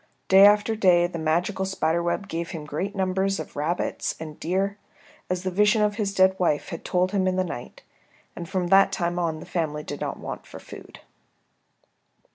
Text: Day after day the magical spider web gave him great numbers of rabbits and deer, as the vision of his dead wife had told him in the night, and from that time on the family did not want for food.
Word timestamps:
Day 0.29 0.47
after 0.47 0.75
day 0.75 1.05
the 1.05 1.19
magical 1.19 1.63
spider 1.63 2.01
web 2.01 2.27
gave 2.27 2.49
him 2.49 2.65
great 2.65 2.95
numbers 2.95 3.39
of 3.39 3.55
rabbits 3.55 4.15
and 4.19 4.39
deer, 4.39 4.79
as 5.29 5.43
the 5.43 5.51
vision 5.51 5.83
of 5.83 5.97
his 5.97 6.11
dead 6.11 6.35
wife 6.39 6.69
had 6.69 6.83
told 6.83 7.11
him 7.11 7.27
in 7.27 7.35
the 7.35 7.43
night, 7.43 7.83
and 8.35 8.49
from 8.49 8.69
that 8.69 8.91
time 8.91 9.19
on 9.19 9.39
the 9.39 9.45
family 9.45 9.83
did 9.83 10.01
not 10.01 10.17
want 10.17 10.47
for 10.47 10.59
food. 10.59 11.01